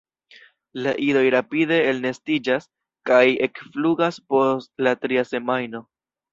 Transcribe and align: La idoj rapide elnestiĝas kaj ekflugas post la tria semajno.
La 0.85 0.93
idoj 1.07 1.21
rapide 1.35 1.77
elnestiĝas 1.91 2.67
kaj 3.11 3.21
ekflugas 3.51 4.21
post 4.35 4.75
la 4.89 4.99
tria 5.05 5.29
semajno. 5.37 5.87